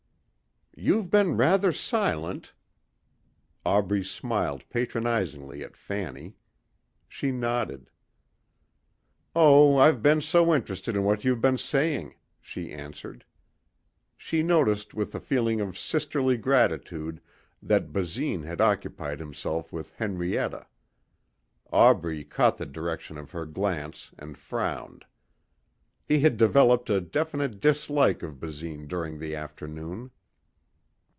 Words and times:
"You've 0.73 1.11
been 1.11 1.37
rather 1.37 1.71
silent." 1.71 2.53
Aubrey 3.65 4.03
smiled 4.03 4.67
patronizingly 4.69 5.63
at 5.63 5.75
Fanny. 5.75 6.37
She 7.07 7.31
nodded. 7.31 7.91
"Oh, 9.35 9.77
I've 9.77 10.01
been 10.01 10.21
so 10.21 10.55
interested 10.55 10.95
in 10.95 11.03
what 11.03 11.23
you've 11.23 11.41
been 11.41 11.57
saying," 11.57 12.15
she 12.39 12.71
answered. 12.71 13.25
She 14.17 14.41
noticed 14.41 14.93
with 14.95 15.13
a 15.13 15.19
feeling 15.19 15.61
of 15.61 15.77
sisterly 15.77 16.37
gratitude 16.37 17.21
that 17.61 17.91
Basine 17.91 18.43
had 18.45 18.61
occupied 18.61 19.19
himself 19.19 19.71
with 19.73 19.91
Henrietta. 19.95 20.65
Aubrey 21.71 22.23
caught 22.23 22.57
the 22.57 22.65
direction 22.65 23.17
of 23.19 23.31
her 23.31 23.45
glance 23.45 24.13
and 24.17 24.37
frowned. 24.37 25.05
He 26.07 26.21
had 26.21 26.37
developed 26.37 26.89
a 26.89 27.01
definite 27.01 27.59
dislike 27.59 28.23
of 28.23 28.39
Basine 28.39 28.87
during 28.87 29.19
the 29.19 29.35
afternoon. 29.35 30.09